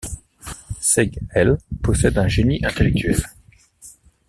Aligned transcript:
Seyg-El 0.79 1.59
possède 1.83 2.17
un 2.17 2.27
génie 2.27 2.65
intellectuel. 2.65 3.21